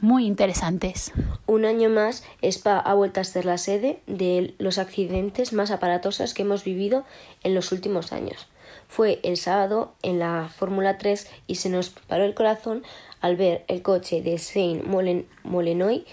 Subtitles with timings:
[0.00, 1.12] muy interesantes.
[1.46, 6.34] Un año más, Spa ha vuelto a ser la sede de los accidentes más aparatosos
[6.34, 7.04] que hemos vivido
[7.42, 8.48] en los últimos años.
[8.88, 12.82] Fue el sábado en la Fórmula 3 y se nos paró el corazón
[13.20, 14.84] al ver el coche de Saint
[15.44, 16.06] Molenoy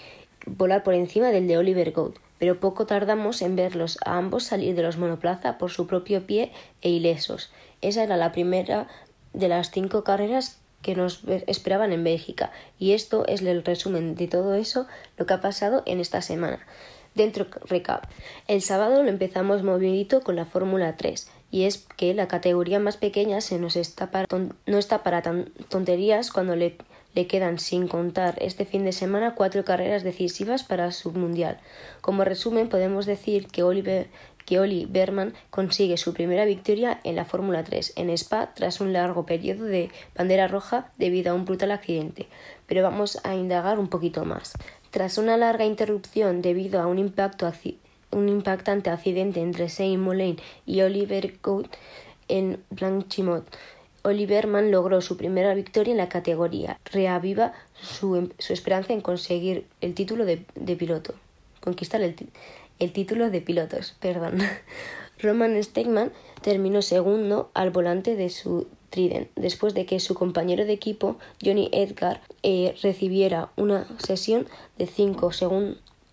[0.46, 4.74] volar por encima del de Oliver Gould, pero poco tardamos en verlos a ambos salir
[4.74, 6.52] de los monoplaza por su propio pie
[6.82, 7.50] e ilesos.
[7.82, 8.88] Esa era la primera
[9.32, 12.52] de las cinco carreras que nos esperaban en Bélgica.
[12.78, 16.60] Y esto es el resumen de todo eso, lo que ha pasado en esta semana.
[17.14, 18.04] Dentro recap.
[18.46, 22.98] El sábado lo empezamos movidito con la Fórmula 3 y es que la categoría más
[22.98, 26.76] pequeña se nos está para no está para tan tonterías cuando le,
[27.14, 31.58] le quedan sin contar este fin de semana cuatro carreras decisivas para su mundial.
[32.02, 34.08] Como resumen podemos decir que Oliver
[34.46, 38.92] que Oli Berman consigue su primera victoria en la Fórmula 3 en Spa tras un
[38.92, 42.26] largo periodo de bandera roja debido a un brutal accidente.
[42.66, 44.54] Pero vamos a indagar un poquito más.
[44.90, 47.52] Tras una larga interrupción debido a un, impacto,
[48.12, 51.68] un impactante accidente entre Saint Moline y Oliver Gould
[52.28, 53.46] en Blanchimont,
[54.04, 56.78] Oliverman logró su primera victoria en la categoría.
[56.84, 61.14] Reaviva su, su esperanza en conseguir el título de, de piloto.
[61.60, 62.14] Conquistar el,
[62.78, 63.96] el título de pilotos.
[64.00, 64.38] Perdón.
[65.18, 70.72] Roman Stegman terminó segundo al volante de su Trident, después de que su compañero de
[70.72, 74.46] equipo, Johnny Edgar, eh, recibiera una sesión
[74.78, 75.30] de cinco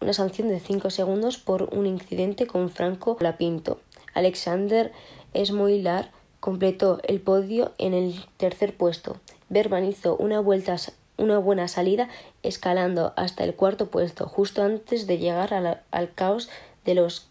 [0.03, 3.79] una sanción de 5 segundos por un incidente con Franco Lapinto.
[4.13, 4.91] Alexander
[5.33, 9.15] Smoilar completó el podio en el tercer puesto.
[9.47, 10.75] Berman hizo una vuelta
[11.17, 12.09] una buena salida
[12.41, 15.53] escalando hasta el cuarto puesto, justo antes de llegar
[15.91, 16.49] al caos
[16.85, 17.27] de los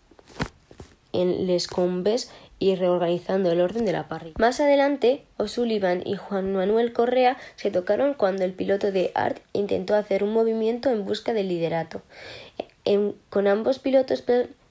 [1.12, 4.36] en Les Combes y reorganizando el orden de la parrilla.
[4.38, 9.94] Más adelante, O'Sullivan y Juan Manuel Correa se tocaron cuando el piloto de Art intentó
[9.94, 12.02] hacer un movimiento en busca del liderato.
[13.30, 14.22] con ambos pilotos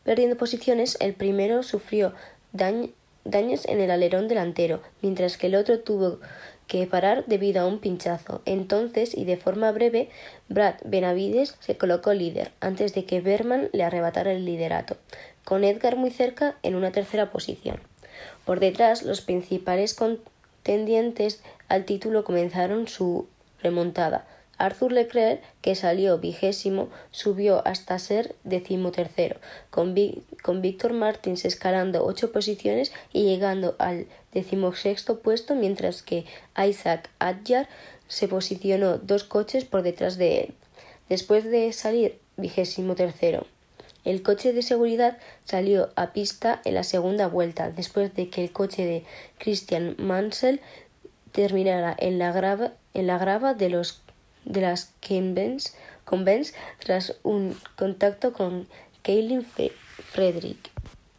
[0.04, 2.14] perdiendo posiciones, el primero sufrió
[2.54, 6.20] daños en el alerón delantero, mientras que el otro tuvo
[6.68, 8.42] que parar debido a un pinchazo.
[8.46, 10.10] Entonces, y de forma breve,
[10.48, 14.98] Brad Benavides se colocó líder, antes de que Berman le arrebatara el liderato,
[15.44, 17.80] con Edgar muy cerca en una tercera posición.
[18.46, 23.28] Por detrás, los principales contendientes al título comenzaron su
[23.62, 24.26] remontada,
[24.62, 29.40] Arthur Leclerc, que salió vigésimo, subió hasta ser decimotercero,
[29.70, 29.96] con,
[30.44, 36.26] con Víctor Martins escalando ocho posiciones y llegando al decimosexto puesto, mientras que
[36.58, 37.68] Isaac Adjar
[38.08, 40.54] se posicionó dos coches por detrás de él.
[41.10, 43.48] Después de salir vigésimo tercero,
[44.04, 48.52] el coche de seguridad salió a pista en la segunda vuelta, después de que el
[48.52, 49.04] coche de
[49.38, 50.60] Christian Mansell
[51.32, 53.94] terminara en la grava, en la grava de los
[54.46, 54.94] de las
[56.06, 58.68] Convents tras un contacto con
[59.04, 59.46] Kaylin
[60.12, 60.72] Frederick.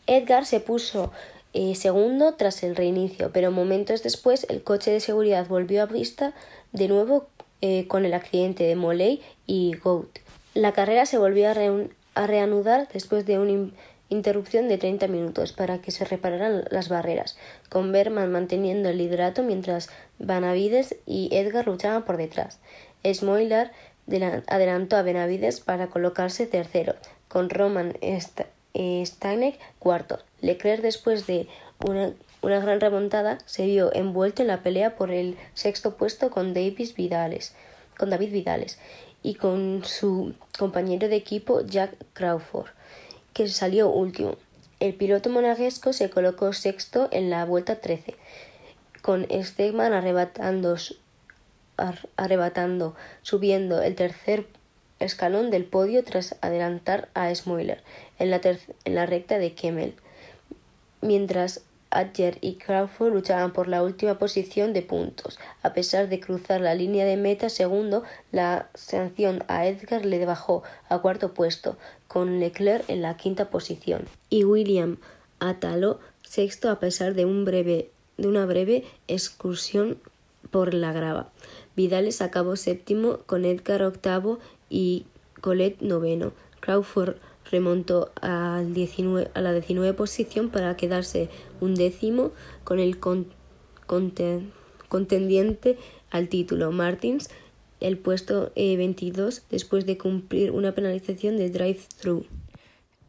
[0.06, 1.12] Edgar se puso
[1.54, 6.32] eh, segundo tras el reinicio, pero momentos después el coche de seguridad volvió a vista
[6.72, 7.26] de nuevo
[7.60, 10.18] eh, con el accidente de Moley y Goat.
[10.54, 13.70] La carrera se volvió a, reanudar después de una
[14.08, 17.36] interrupción de 30 minutos para que se repararan las barreras,
[17.68, 19.88] con Berman manteniendo el liderato mientras
[20.18, 22.58] Vanavides y Edgar luchaban por detrás.
[23.04, 23.70] Smoiler
[24.46, 26.94] adelantó a Benavides para colocarse tercero,
[27.28, 27.94] con Roman
[28.74, 30.18] Stanek cuarto.
[30.40, 31.48] Leclerc, después de
[31.86, 32.12] una,
[32.60, 37.54] gran remontada, se vio envuelto en la pelea por el sexto puesto con, Davis Vidales,
[37.96, 38.78] con David Vidales
[39.22, 42.70] y con su compañero de equipo Jack Crawford,
[43.32, 44.36] que salió último.
[44.80, 48.16] El piloto monaguesco se colocó sexto en la vuelta 13,
[49.00, 50.76] con Stegman arrebatando
[52.16, 54.46] arrebatando, subiendo el tercer
[55.00, 57.82] escalón del podio tras adelantar a Smoiler
[58.18, 59.94] en la, recta de Kemmel,
[61.00, 65.38] mientras Adger y Crawford luchaban por la última posición de puntos.
[65.62, 70.62] A pesar de cruzar la línea de meta segundo, la sanción a Edgar le bajó
[70.88, 71.76] a cuarto puesto,
[72.08, 74.06] con Leclerc en la quinta posición.
[74.30, 74.98] Y William
[75.38, 79.98] Atalo sexto a pesar de una breve excursión
[80.50, 81.30] por la grava.
[81.76, 84.38] Vidales acabó séptimo con Edgar octavo
[84.68, 85.06] y
[85.40, 86.32] Colette noveno.
[86.60, 87.16] Crawford
[87.50, 91.28] remontó al 19, a la 19 posición para quedarse
[91.60, 92.32] un décimo
[92.64, 92.98] con el
[94.88, 95.78] contendiente
[96.10, 97.28] al título Martins
[97.82, 102.26] el puesto 22 eh, después de cumplir una penalización de drive-thru.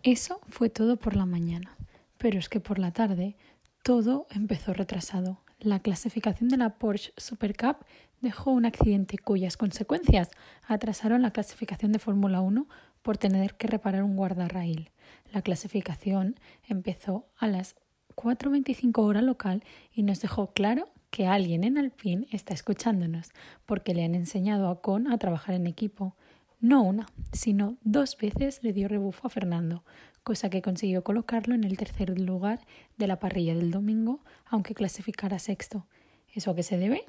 [0.02, 1.76] Eso fue todo por la mañana,
[2.18, 3.36] pero es que por la tarde
[3.84, 5.40] todo empezó retrasado.
[5.60, 7.78] La clasificación de la Porsche Super Cup
[8.24, 10.32] dejó un accidente cuyas consecuencias
[10.66, 12.68] atrasaron la clasificación de Fórmula 1
[13.04, 14.90] por tener que reparar un guardarraíl.
[15.32, 17.76] La clasificación empezó a las
[18.16, 23.32] 4.25 hora local y nos dejó claro que alguien en Alpine está escuchándonos,
[23.66, 26.16] porque le han enseñado a Con a trabajar en equipo.
[26.60, 29.84] No una, sino dos veces le dio rebufo a Fernando,
[30.24, 32.62] cosa que consiguió colocarlo en el tercer lugar
[32.98, 35.86] de la parrilla del domingo, aunque clasificara sexto.
[36.34, 37.06] ¿Eso a qué se debe?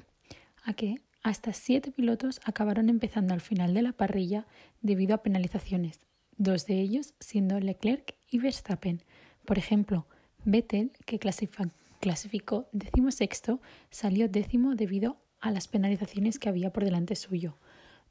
[0.65, 4.45] A que hasta siete pilotos acabaron empezando al final de la parrilla
[4.81, 6.01] debido a penalizaciones,
[6.37, 9.01] dos de ellos siendo Leclerc y Verstappen.
[9.45, 10.07] Por ejemplo,
[10.43, 12.67] Vettel, que clasificó clasificó
[13.09, 17.57] sexto, salió décimo debido a las penalizaciones que había por delante suyo.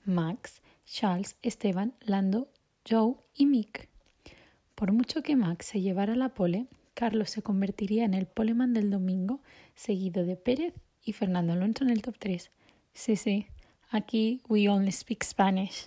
[0.05, 2.49] Max, Charles, Esteban, Lando,
[2.89, 3.89] Joe y Mick.
[4.75, 8.91] Por mucho que Max se llevara la pole, Carlos se convertiría en el poleman del
[8.91, 9.41] domingo,
[9.75, 10.75] seguido de Pérez
[11.05, 12.51] y Fernando Alonso en el top 3.
[12.93, 13.47] Sí, sí,
[13.91, 15.87] aquí we only speak Spanish.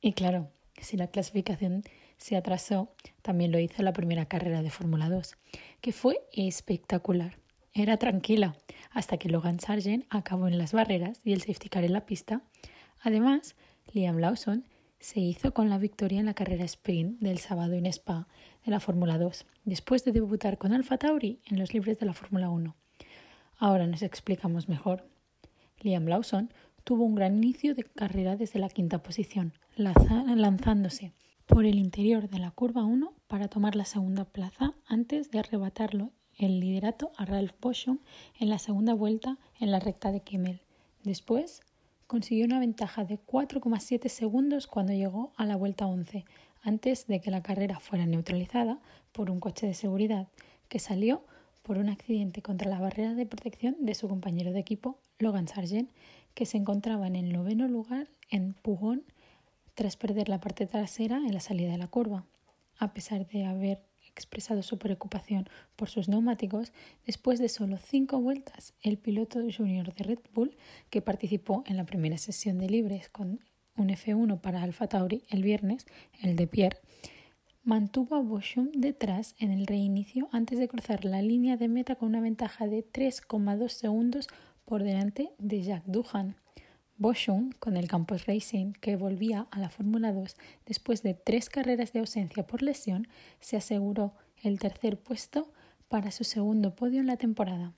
[0.00, 0.50] Y claro,
[0.80, 1.82] si la clasificación
[2.16, 2.90] se atrasó,
[3.22, 5.36] también lo hizo la primera carrera de Fórmula 2,
[5.80, 7.38] que fue espectacular.
[7.72, 8.56] Era tranquila,
[8.90, 12.42] hasta que Logan Sargent acabó en las barreras y el safety car en la pista.
[13.02, 13.54] Además,
[13.92, 14.64] Liam Lawson
[14.98, 18.26] se hizo con la victoria en la carrera sprint del sábado en Spa
[18.64, 22.14] de la Fórmula 2, después de debutar con Alfa Tauri en los libres de la
[22.14, 22.74] Fórmula 1.
[23.58, 25.08] Ahora nos explicamos mejor.
[25.80, 26.52] Liam Lawson
[26.84, 31.12] tuvo un gran inicio de carrera desde la quinta posición, lanzándose
[31.46, 36.12] por el interior de la curva 1 para tomar la segunda plaza antes de arrebatarlo
[36.36, 37.98] el liderato a Ralph Boschum
[38.38, 40.60] en la segunda vuelta en la recta de Kimmel.
[41.02, 41.62] Después
[42.06, 46.24] consiguió una ventaja de 4,7 segundos cuando llegó a la vuelta 11,
[46.62, 48.80] antes de que la carrera fuera neutralizada
[49.12, 50.28] por un coche de seguridad
[50.68, 51.24] que salió
[51.66, 55.90] por un accidente contra la barrera de protección de su compañero de equipo, Logan Sargent,
[56.32, 59.02] que se encontraba en el noveno lugar en Pujón
[59.74, 62.24] tras perder la parte trasera en la salida de la curva.
[62.78, 66.72] A pesar de haber expresado su preocupación por sus neumáticos,
[67.04, 70.56] después de solo cinco vueltas, el piloto junior de Red Bull,
[70.88, 73.40] que participó en la primera sesión de libres con
[73.76, 75.84] un F1 para Alfa Tauri el viernes,
[76.22, 76.78] el de Pierre,
[77.66, 82.10] mantuvo a Boschum detrás en el reinicio antes de cruzar la línea de meta con
[82.10, 84.28] una ventaja de 3,2 segundos
[84.64, 86.36] por delante de Jacques Duhan.
[86.96, 91.92] Boschum, con el Campos Racing, que volvía a la Fórmula 2 después de tres carreras
[91.92, 93.08] de ausencia por lesión,
[93.40, 94.14] se aseguró
[94.44, 95.50] el tercer puesto
[95.88, 97.72] para su segundo podio en la temporada.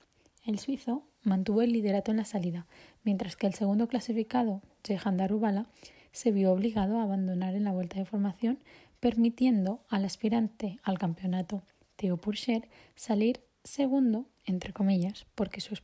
[0.45, 2.67] El suizo mantuvo el liderato en la salida,
[3.03, 5.65] mientras que el segundo clasificado, Jehan Darubala,
[6.11, 8.59] se vio obligado a abandonar en la vuelta de formación,
[8.99, 11.63] permitiendo al aspirante al campeonato,
[11.95, 15.77] Theo Pourchaire, salir segundo, entre comillas, porque su,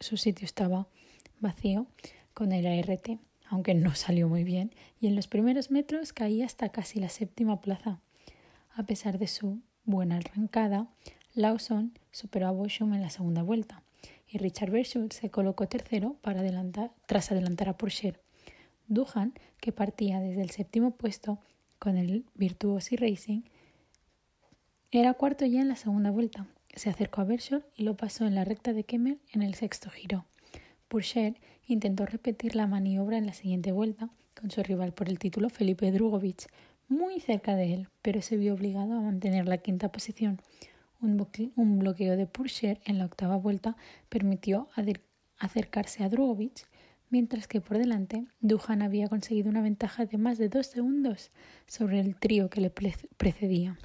[0.00, 0.88] su sitio estaba
[1.40, 1.86] vacío,
[2.34, 6.70] con el ART, aunque no salió muy bien, y en los primeros metros caía hasta
[6.70, 8.00] casi la séptima plaza.
[8.74, 10.88] A pesar de su buena arrancada,
[11.34, 13.82] Lawson superó a Boschum en la segunda vuelta
[14.32, 18.14] y Richard Bershul se colocó tercero para adelantar, tras adelantar a Porsche.
[18.88, 21.38] Duhan, que partía desde el séptimo puesto
[21.82, 23.40] con el Virtuosi Racing,
[24.92, 26.46] era cuarto ya en la segunda vuelta.
[26.76, 29.90] Se acercó a Bershul y lo pasó en la recta de Kemmel en el sexto
[29.90, 30.24] giro.
[30.86, 31.34] Purcher
[31.66, 34.10] intentó repetir la maniobra en la siguiente vuelta
[34.40, 36.46] con su rival por el título Felipe Drugovich,
[36.86, 40.40] muy cerca de él, pero se vio obligado a mantener la quinta posición.
[41.00, 41.16] Un,
[41.80, 43.76] bloqueo de Purcher en la octava vuelta
[44.08, 44.68] permitió
[45.36, 46.64] acercarse a Drugovich,
[47.12, 51.30] mientras que por delante Duhan había conseguido una ventaja de más de dos segundos
[51.66, 53.78] sobre el trío que le precedía.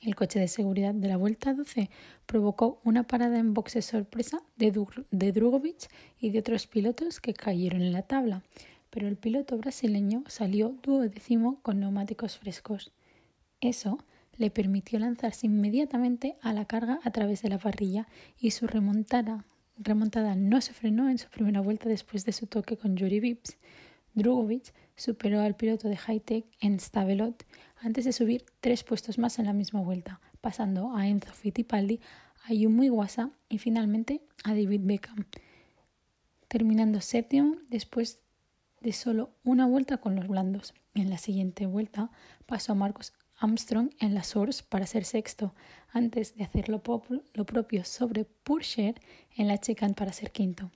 [0.00, 1.90] El coche de seguridad de la vuelta 12
[2.24, 4.72] provocó una parada en boxe sorpresa de,
[5.10, 5.88] de Drugovic
[6.20, 8.42] y de otros pilotos que cayeron en la tabla,
[8.90, 12.92] pero el piloto brasileño salió duodécimo con neumáticos frescos.
[13.60, 13.98] Eso
[14.36, 18.06] le permitió lanzarse inmediatamente a la carga a través de la parrilla
[18.38, 19.44] y su remontada,
[19.76, 23.56] remontada no se frenó en su primera vuelta después de su toque con Yuri Vips.
[24.14, 27.44] Drugovic superó al piloto de high-tech en Stavelot
[27.76, 32.00] antes de subir tres puestos más en la misma vuelta, pasando a Enzo Fittipaldi,
[32.44, 35.26] a Yumi Iwasa y finalmente a David Beckham,
[36.48, 38.20] terminando séptimo después
[38.80, 40.74] de solo una vuelta con los blandos.
[40.94, 42.10] En la siguiente vuelta
[42.46, 45.54] pasó a Marcos Armstrong en la Source para ser sexto,
[45.92, 49.00] antes de hacer lo, propio sobre Purcher
[49.36, 50.70] en la Chicane para ser quinto.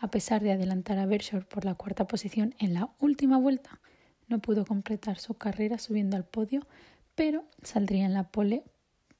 [0.00, 3.80] A pesar de adelantar a Bershore por la cuarta posición en la última vuelta,
[4.28, 6.66] no pudo completar su carrera subiendo al podio,
[7.14, 8.64] pero saldría en la pole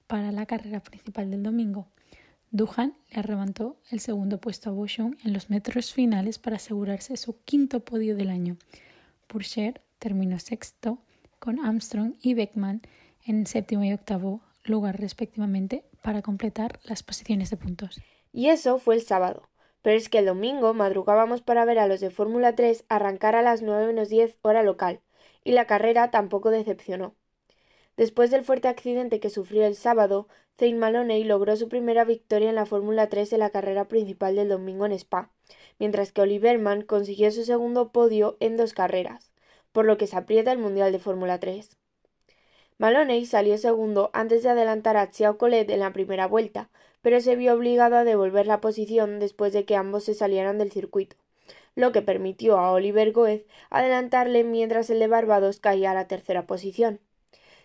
[0.07, 1.87] para la carrera principal del domingo.
[2.51, 7.43] Duhan le arrebató el segundo puesto a Bouchon en los metros finales para asegurarse su
[7.45, 8.57] quinto podio del año.
[9.27, 10.99] Purcher terminó sexto
[11.43, 12.83] con Armstrong y Beckman
[13.27, 18.01] en séptimo y octavo lugar respectivamente para completar las posiciones de puntos.
[18.33, 19.49] Y eso fue el sábado.
[19.83, 23.43] Pero es que el domingo madrugábamos para ver a los de Fórmula 3 arrancar a
[23.43, 25.01] las 9 menos 10 hora local,
[25.43, 27.17] y la carrera tampoco decepcionó.
[27.97, 32.55] Después del fuerte accidente que sufrió el sábado, Zane Maloney logró su primera victoria en
[32.55, 35.33] la Fórmula 3 en la carrera principal del domingo en Spa,
[35.81, 39.32] mientras que Oliverman consiguió su segundo podio en dos carreras,
[39.73, 41.77] por lo que se aprieta el Mundial de Fórmula 3.
[42.79, 47.37] Maloney salió segundo antes de adelantar a Xiao Colette en la primera vuelta, pero se
[47.37, 51.17] vio obligado a devolver la posición después de que ambos se salieran del circuito,
[51.75, 56.47] lo que permitió a Oliver Goez adelantarle mientras el de Barbados caía a la tercera
[56.47, 57.01] posición.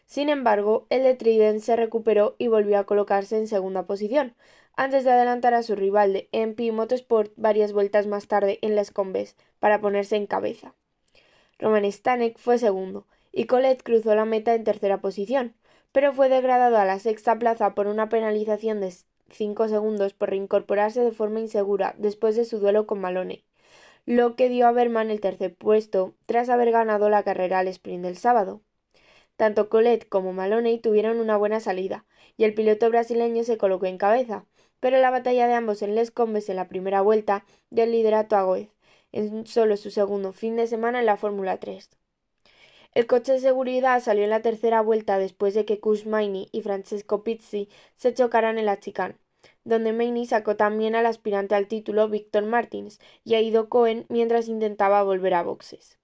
[0.05, 4.35] Sin embargo, el de Trident se recuperó y volvió a colocarse en segunda posición,
[4.75, 8.91] antes de adelantar a su rival de MP Motorsport varias vueltas más tarde en las
[8.91, 10.75] Combes para ponerse en cabeza.
[11.59, 15.55] Roman Stanek fue segundo, y Colette cruzó la meta en tercera posición,
[15.91, 18.93] pero fue degradado a la sexta plaza por una penalización de
[19.29, 23.43] cinco segundos por reincorporarse de forma insegura después de su duelo con Malone,
[24.05, 28.03] lo que dio a Berman el tercer puesto tras haber ganado la carrera al sprint
[28.03, 28.61] del sábado.
[29.35, 32.05] Tanto Colette como Maloney tuvieron una buena salida,
[32.37, 34.45] y el piloto brasileño se colocó en cabeza,
[34.79, 38.35] pero la batalla de ambos en Les Combes en la primera vuelta dio el liderato
[38.35, 38.69] a Goez,
[39.11, 41.89] en solo su segundo fin de semana en la Fórmula 3.
[42.93, 46.61] El coche de seguridad salió en la tercera vuelta después de que Kush Maini y
[46.61, 49.17] Francesco Pizzi se chocaran en la chicane,
[49.63, 54.47] donde Maini sacó también al aspirante al título Víctor Martins y a Ido Cohen mientras
[54.47, 55.99] intentaba volver a boxes.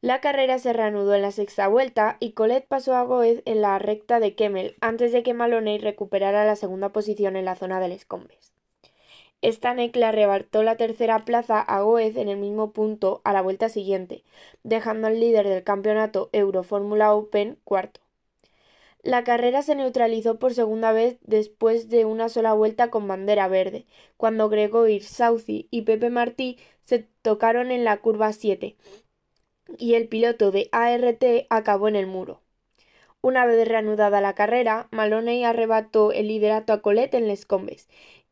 [0.00, 3.78] La carrera se reanudó en la sexta vuelta y Colette pasó a Goez en la
[3.78, 7.92] recta de Kemmel antes de que Maloney recuperara la segunda posición en la zona del
[7.92, 8.57] Escombes.
[9.42, 13.68] Stanek le arrebató la tercera plaza a Goez en el mismo punto a la vuelta
[13.68, 14.24] siguiente,
[14.64, 18.00] dejando al líder del campeonato Euro Fórmula Open cuarto.
[19.02, 23.86] La carrera se neutralizó por segunda vez después de una sola vuelta con bandera verde,
[24.16, 28.76] cuando Gregor Sauci y Pepe Martí se tocaron en la curva 7,
[29.78, 32.42] y el piloto de ART acabó en el muro.
[33.20, 37.88] Una vez reanudada la carrera, Maloney arrebató el liderato a Colette en Les Combes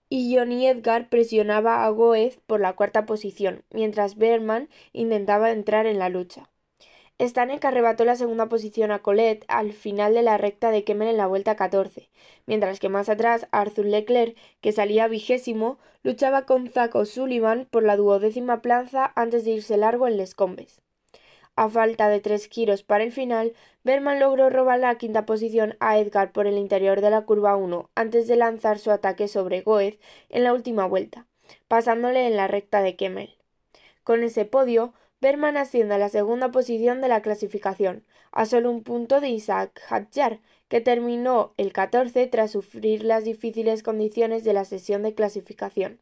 [0.09, 5.99] y Johnny Edgar presionaba a Goez por la cuarta posición, mientras Berman intentaba entrar en
[5.99, 6.49] la lucha.
[7.19, 11.17] Stanek arrebató la segunda posición a Colette al final de la recta de Kemmel en
[11.17, 12.11] la vuelta 14,
[12.45, 17.97] mientras que más atrás Arthur Leclerc, que salía vigésimo, luchaba con Zach O'Sullivan por la
[17.97, 20.83] duodécima plaza antes de irse largo en Les Combes.
[21.57, 25.99] A falta de tres giros para el final, Berman logró robar la quinta posición a
[25.99, 29.99] Edgar por el interior de la curva 1 antes de lanzar su ataque sobre Goez
[30.29, 31.27] en la última vuelta,
[31.67, 33.39] pasándole en la recta de Kemmel.
[34.05, 38.83] Con ese podio, Berman asciende a la segunda posición de la clasificación, a solo un
[38.83, 44.67] punto de Isaac Hadjar, que terminó el 14 tras sufrir las difíciles condiciones de la
[44.67, 46.01] sesión de clasificación.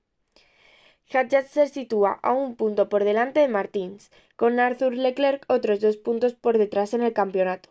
[1.13, 5.97] Hadjat se sitúa a un punto por delante de Martins, con Arthur Leclerc otros dos
[5.97, 7.71] puntos por detrás en el campeonato.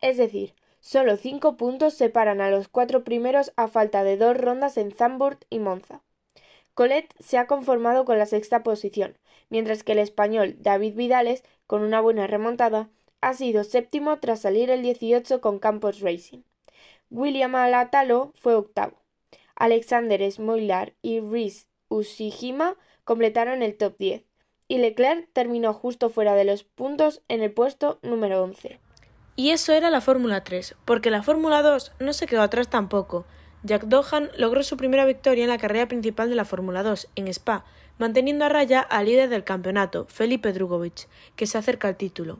[0.00, 4.76] Es decir, solo cinco puntos separan a los cuatro primeros a falta de dos rondas
[4.76, 6.02] en Zandvoort y Monza.
[6.74, 9.16] Colette se ha conformado con la sexta posición,
[9.50, 12.88] mientras que el español David Vidales, con una buena remontada,
[13.20, 16.40] ha sido séptimo tras salir el 18 con Campos Racing.
[17.10, 18.96] William Alatalo fue octavo.
[19.54, 24.31] Alexander Smoilar y Rhys Ushijima completaron el top 10
[24.72, 28.80] y Leclerc terminó justo fuera de los puntos en el puesto número 11.
[29.36, 33.26] Y eso era la Fórmula 3, porque la Fórmula 2 no se quedó atrás tampoco.
[33.64, 37.28] Jack Dohan logró su primera victoria en la carrera principal de la Fórmula 2, en
[37.28, 37.66] Spa,
[37.98, 42.38] manteniendo a raya al líder del campeonato, Felipe Drugovich, que se acerca al título.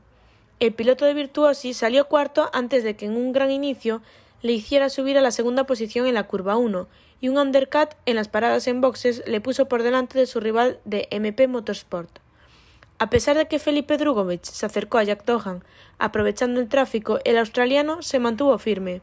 [0.58, 4.00] El piloto de Virtuosi salió cuarto antes de que en un gran inicio
[4.40, 6.88] le hiciera subir a la segunda posición en la curva 1
[7.20, 10.80] y un undercut en las paradas en boxes le puso por delante de su rival
[10.86, 12.21] de MP Motorsport.
[13.02, 15.64] A pesar de que Felipe Drugovich se acercó a Jack Dohan
[15.98, 19.02] aprovechando el tráfico, el australiano se mantuvo firme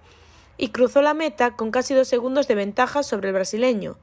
[0.55, 3.97] y cruzó la meta con casi dos segundos de ventaja sobre el brasileño.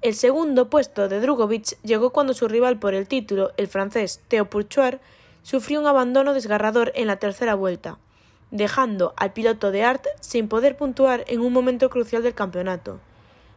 [0.00, 4.48] El segundo puesto de Drugovich llegó cuando su rival por el título, el francés Theo
[4.48, 5.00] Pourchoir,
[5.42, 7.98] sufrió un abandono desgarrador en la tercera vuelta
[8.52, 13.00] dejando al piloto de Art sin poder puntuar en un momento crucial del campeonato.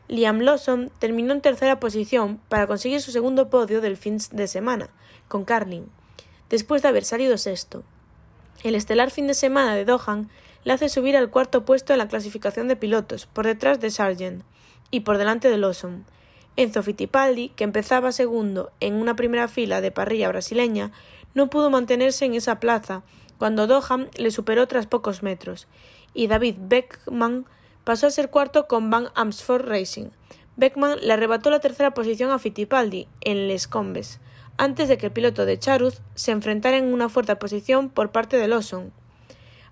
[0.07, 4.89] Liam Lawson terminó en tercera posición para conseguir su segundo podio del fin de semana,
[5.27, 5.89] con Carlin,
[6.49, 7.83] después de haber salido sexto.
[8.63, 10.29] El estelar fin de semana de Dohan
[10.63, 14.43] le hace subir al cuarto puesto en la clasificación de pilotos, por detrás de Sargent
[14.91, 16.05] y por delante de Lawson.
[16.55, 20.91] Enzo Fittipaldi, que empezaba segundo en una primera fila de parrilla brasileña,
[21.33, 23.03] no pudo mantenerse en esa plaza
[23.37, 25.67] cuando Dohan le superó tras pocos metros,
[26.13, 27.45] y David Beckman
[27.85, 30.07] pasó a ser cuarto con Van Amsford Racing.
[30.57, 34.19] Beckman le arrebató la tercera posición a Fittipaldi en Les Combes,
[34.57, 38.37] antes de que el piloto de Charuz se enfrentara en una fuerte posición por parte
[38.37, 38.91] de Lawson,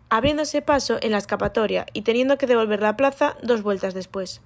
[0.09, 4.41] abriéndose paso en la escapatoria y teniendo que devolver la plaza dos vueltas después.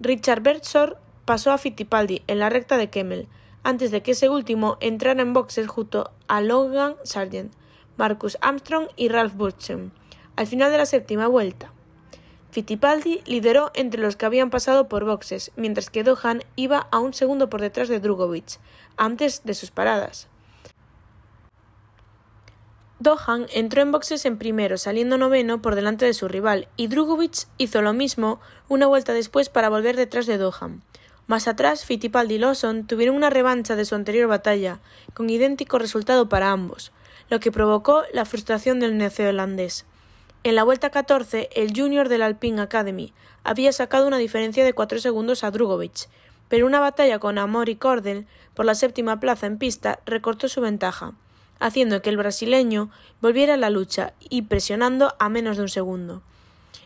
[0.00, 3.28] Richard Bertsor pasó a Fittipaldi en la recta de Kemmel,
[3.62, 7.52] antes de que ese último entrara en boxes junto a Logan Sargent,
[7.96, 9.90] Marcus Armstrong y Ralph Burcham,
[10.36, 11.72] al final de la séptima vuelta.
[12.56, 17.12] Fittipaldi lideró entre los que habían pasado por boxes, mientras que Dohan iba a un
[17.12, 18.58] segundo por detrás de Drugovic,
[18.96, 20.26] antes de sus paradas.
[22.98, 27.46] Dohan entró en boxes en primero, saliendo noveno por delante de su rival, y Drugovic
[27.58, 30.80] hizo lo mismo una vuelta después para volver detrás de Dohan.
[31.26, 34.80] Más atrás, Fittipaldi y Lawson tuvieron una revancha de su anterior batalla,
[35.12, 36.90] con idéntico resultado para ambos,
[37.28, 39.84] lo que provocó la frustración del neozelandés.
[40.46, 43.12] En la vuelta 14, el junior del Alpine Academy
[43.42, 46.08] había sacado una diferencia de cuatro segundos a Drugovic,
[46.48, 50.60] pero una batalla con Amor y Cordel por la séptima plaza en pista recortó su
[50.60, 51.14] ventaja,
[51.58, 52.90] haciendo que el brasileño
[53.20, 56.22] volviera a la lucha y presionando a menos de un segundo.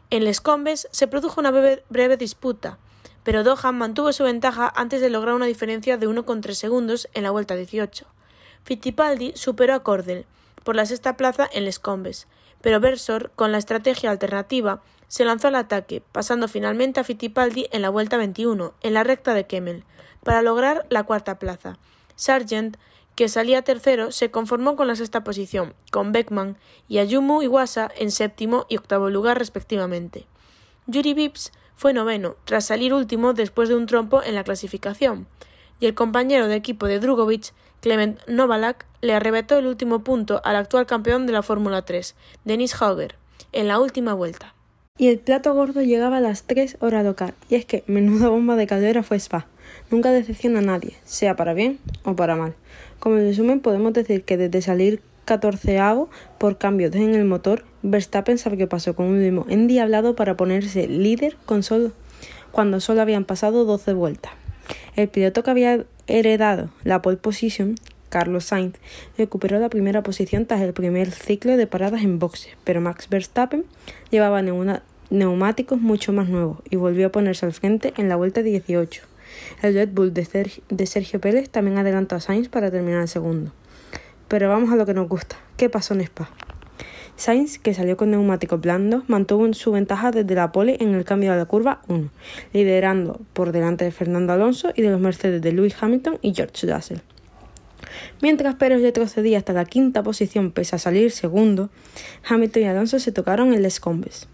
[0.08, 2.78] En Les Combes se produjo una breve, breve disputa,
[3.24, 7.30] pero Dohan mantuvo su ventaja antes de lograr una diferencia de 1,3 segundos en la
[7.30, 8.06] vuelta 18.
[8.64, 10.24] Fittipaldi superó a Cordel
[10.64, 12.26] por la sexta plaza en Les Combes,
[12.61, 17.83] pero Bersor, con la estrategia alternativa, se lanzó al ataque, pasando finalmente a Fittipaldi en
[17.83, 19.85] la vuelta 21, en la recta de Kemmel,
[20.23, 21.79] para lograr la cuarta plaza.
[22.14, 22.77] Sargent,
[23.16, 26.57] que salía tercero, se conformó con la sexta posición, con Beckman
[26.88, 30.27] y Ayumu Iwasa en séptimo y octavo lugar respectivamente.
[30.87, 35.27] Yuri Vips fue noveno, tras salir último después de un trompo en la clasificación,
[35.80, 40.56] y el compañero de equipo de Drugovic Clement Novalak le arrebató el último punto al
[40.56, 42.14] actual campeón de la Fórmula 3,
[42.44, 43.16] Denis Hauger,
[43.52, 44.54] en la última vuelta.
[44.98, 48.56] Y el plato gordo llegaba a las 3 horas local, y es que menuda bomba
[48.56, 49.46] de caldera fue Spa.
[49.90, 52.54] Nunca decepciona a nadie, sea para bien o para mal.
[52.98, 58.58] Como resumen, podemos decir que desde salir catorceavo por cambios en el motor, Verstappen sabe
[58.58, 61.62] que pasó con un limo endiablado para ponerse líder con
[62.50, 64.32] cuando solo habían pasado 12 vueltas.
[64.96, 67.76] El piloto que había heredado la pole position,
[68.09, 68.76] Carlos Sainz,
[69.16, 73.64] recuperó la primera posición tras el primer ciclo de paradas en boxe, pero Max Verstappen
[74.11, 74.42] llevaba
[75.11, 79.02] neumáticos mucho más nuevos y volvió a ponerse al frente en la vuelta 18.
[79.62, 83.09] El Red Bull de Sergio, de Sergio Pérez también adelantó a Sainz para terminar el
[83.09, 83.52] segundo.
[84.28, 85.37] Pero vamos a lo que nos gusta.
[85.56, 86.30] ¿Qué pasó en Spa?
[87.20, 91.33] Sainz, que salió con neumáticos blandos, mantuvo su ventaja desde la pole en el cambio
[91.33, 92.09] de la curva 1,
[92.54, 96.66] liderando por delante de Fernando Alonso y de los Mercedes de Lewis Hamilton y George
[96.66, 97.00] Russell.
[98.22, 101.68] Mientras Pérez retrocedía hasta la quinta posición pese a salir segundo,
[102.26, 104.26] Hamilton y Alonso se tocaron en Les Combes,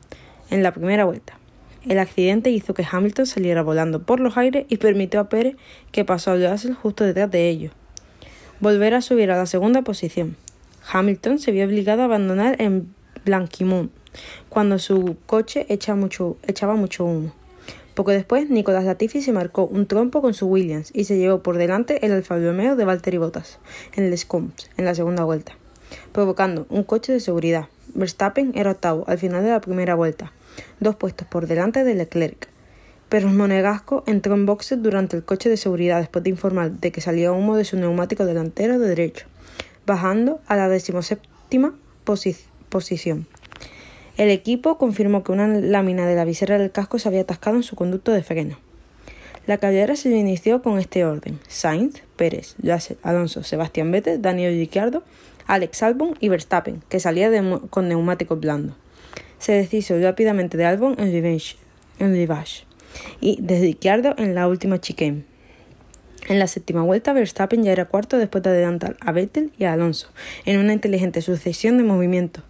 [0.51, 1.40] en la primera vuelta.
[1.88, 5.57] El accidente hizo que Hamilton saliera volando por los aires y permitió a Pérez
[5.90, 7.72] que pasó a Russell justo detrás de ellos,
[8.61, 10.37] volver a subir a la segunda posición.
[10.90, 12.94] Hamilton se vio obligado a abandonar en
[13.25, 13.90] Blanquimont
[14.49, 17.33] cuando su coche echaba mucho, humo.
[17.94, 21.57] Poco después, Nicolás Latifi se marcó un trompo con su Williams y se llevó por
[21.57, 23.59] delante el Alfa Romeo de Valtteri Bottas
[23.94, 25.57] en Les Combes en la segunda vuelta,
[26.12, 27.66] provocando un coche de seguridad.
[27.94, 30.33] Verstappen era octavo al final de la primera vuelta,
[30.81, 32.49] dos puestos por delante de Leclerc.
[33.09, 36.92] Pero el monegasco entró en boxes durante el coche de seguridad después de informar de
[36.92, 39.27] que salía humo de su neumático delantero de derecho
[39.87, 43.27] bajando a la decimoséptima posición.
[44.16, 47.62] El equipo confirmó que una lámina de la visera del casco se había atascado en
[47.62, 48.59] su conducto de freno.
[49.46, 52.57] La carrera se inició con este orden: Sainz, Pérez,
[53.03, 55.05] Alonso, Sebastián Vettel, Daniel Ricciardo,
[55.46, 57.31] Alex Albon y Verstappen, que salía
[57.70, 58.75] con neumáticos blandos.
[59.38, 61.57] Se deshizo rápidamente de Albon en Revenge,
[61.99, 62.64] en Rivage
[63.20, 65.25] y de Ricciardo en la última chicane.
[66.29, 69.73] En la séptima vuelta, Verstappen ya era cuarto después de adelantar a Vettel y a
[69.73, 70.11] Alonso
[70.45, 72.43] en una inteligente sucesión de movimientos.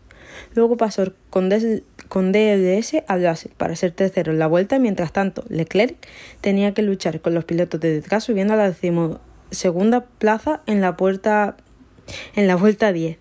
[0.55, 5.97] Luego pasó con, DLS a Russell para ser tercero en la vuelta, mientras tanto Leclerc
[6.41, 8.75] tenía que luchar con los pilotos de detrás subiendo a la
[9.51, 11.57] segunda plaza en la, puerta,
[12.35, 13.19] en la vuelta 10.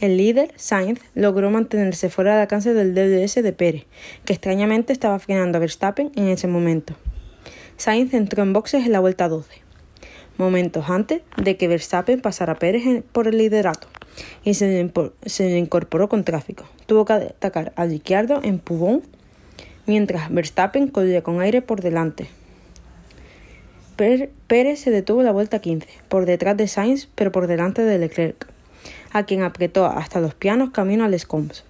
[0.00, 3.86] El líder, Sainz, logró mantenerse fuera de alcance del DDS de Pérez,
[4.24, 6.94] que extrañamente estaba frenando a Verstappen en ese momento.
[7.76, 9.67] Sainz entró en boxes en la vuelta 12,
[10.38, 13.88] momentos antes de que Verstappen pasara a Pérez por el liderato,
[14.44, 16.64] y se, incorporó con tráfico.
[16.86, 19.02] Tuvo que atacar a Ricciardo en Pubón,
[19.86, 22.28] mientras Verstappen corría con aire por delante.
[23.96, 28.46] Pérez se detuvo la vuelta 15, por detrás de Sainz, pero por delante de Leclerc,
[29.12, 31.64] a quien apretó hasta los pianos camino al Scoms.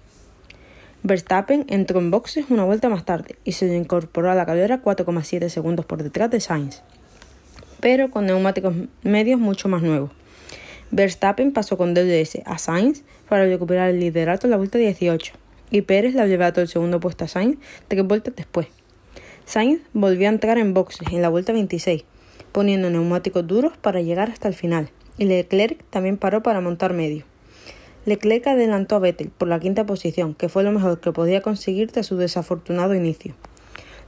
[1.01, 5.49] Verstappen entró en boxes una vuelta más tarde y se incorporó a la carrera 4,7
[5.49, 6.83] segundos por detrás de Sainz,
[7.79, 10.11] pero con neumáticos medios mucho más nuevos.
[10.91, 15.33] Verstappen pasó con DDS a Sainz para recuperar el liderato en la vuelta 18
[15.71, 18.67] y Pérez la llevó el segundo puesto a Sainz tres vueltas después.
[19.45, 22.03] Sainz volvió a entrar en boxes en la vuelta 26,
[22.51, 27.25] poniendo neumáticos duros para llegar hasta el final, y Leclerc también paró para montar medio.
[28.05, 31.91] Leclerc adelantó a Vettel por la quinta posición, que fue lo mejor que podía conseguir
[31.91, 33.35] tras su desafortunado inicio.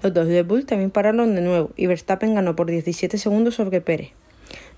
[0.04, 3.82] Los dos Red Bull también pararon de nuevo y Verstappen ganó por 17 segundos sobre
[3.82, 4.12] Pérez.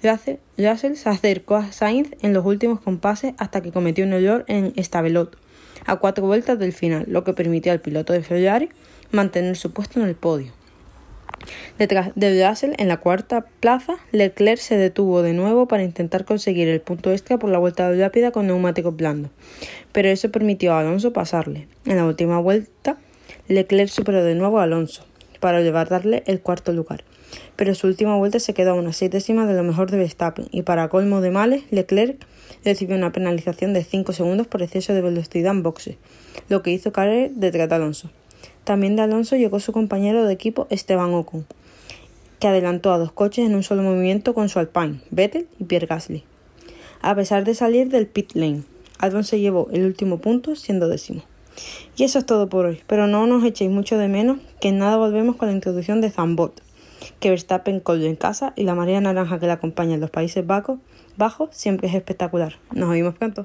[0.02, 4.74] Russell se acercó a Sainz en los últimos compases hasta que cometió un error en
[4.78, 5.38] Stavelot,
[5.86, 8.70] a cuatro vueltas del final, lo que permitió al piloto de Ferrari
[9.12, 10.52] mantener su puesto en el podio.
[11.78, 16.68] Detrás de Russell, en la cuarta plaza, Leclerc se detuvo de nuevo para intentar conseguir
[16.68, 19.32] el punto extra por la vuelta rápida con neumáticos blandos,
[19.94, 21.68] pero eso permitió a Alonso pasarle.
[21.86, 22.98] En la última vuelta,
[23.48, 25.06] Leclerc superó de nuevo a Alonso
[25.44, 27.04] para llevarle el cuarto lugar,
[27.58, 30.48] pero su última vuelta se quedó a unas seis décimas de lo mejor de Verstappen
[30.52, 32.26] y para colmo de males, Leclerc
[32.64, 35.98] recibió una penalización de 5 segundos por exceso de velocidad en boxe,
[36.48, 38.10] lo que hizo caer detrás de Alonso.
[38.64, 41.46] También de Alonso llegó su compañero de equipo Esteban Ocon,
[42.40, 45.88] que adelantó a dos coches en un solo movimiento con su Alpine, Vettel y Pierre
[45.88, 46.24] Gasly.
[47.02, 48.64] A pesar de salir del pit lane,
[48.98, 51.24] Albon se llevó el último punto siendo décimo.
[51.96, 54.80] Y eso es todo por hoy, pero no nos echéis mucho de menos que en
[54.80, 56.62] nada volvemos con la introducción de Zambot,
[57.20, 60.46] que Verstappen colgó en casa y la marea naranja que la acompaña en los Países
[60.46, 60.80] Bajos,
[61.18, 62.56] bajos siempre es espectacular.
[62.72, 63.44] Nos vemos pronto.